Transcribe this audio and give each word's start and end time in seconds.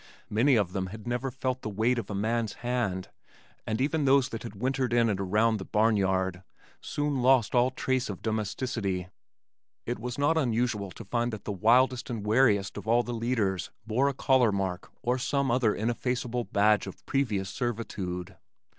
Many 0.31 0.55
of 0.55 0.73
them 0.73 0.87
had 0.87 1.05
never 1.05 1.29
felt 1.29 1.61
the 1.61 1.69
weight 1.69 1.99
of 1.99 2.09
a 2.09 2.15
man's 2.15 2.53
hand, 2.65 3.09
and 3.67 3.79
even 3.79 4.03
those 4.05 4.29
that 4.29 4.41
had 4.41 4.55
wintered 4.55 4.93
in 4.93 5.09
and 5.11 5.19
around 5.19 5.57
the 5.57 5.63
barn 5.65 5.95
yard 5.95 6.41
soon 6.81 7.21
lost 7.21 7.53
all 7.53 7.69
trace 7.69 8.09
of 8.09 8.23
domesticity. 8.23 9.09
It 9.85 9.99
was 9.99 10.17
not 10.17 10.39
unusual 10.39 10.89
to 10.89 11.05
find 11.05 11.31
that 11.31 11.43
the 11.43 11.51
wildest 11.51 12.09
and 12.09 12.25
wariest 12.25 12.77
of 12.77 12.87
all 12.87 13.03
the 13.03 13.13
leaders 13.13 13.69
bore 13.85 14.07
a 14.09 14.15
collar 14.15 14.51
mark 14.51 14.89
or 15.03 15.19
some 15.19 15.51
other 15.51 15.75
ineffaceable 15.75 16.45
badge 16.45 16.87
of 16.87 17.05
previous 17.05 17.51
servitude. 17.51 18.37